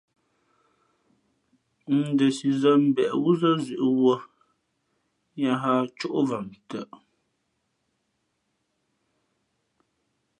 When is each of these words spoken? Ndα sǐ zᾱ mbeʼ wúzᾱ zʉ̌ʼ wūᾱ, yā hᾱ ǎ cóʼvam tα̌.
Ndα 2.09 2.27
sǐ 2.35 2.49
zᾱ 2.61 2.71
mbeʼ 2.87 3.11
wúzᾱ 3.23 3.51
zʉ̌ʼ 3.65 3.87
wūᾱ, 3.99 4.15
yā 5.41 5.53
hᾱ 5.61 5.71
ǎ 5.81 5.89
cóʼvam 5.99 6.47
tα̌. 6.69 6.85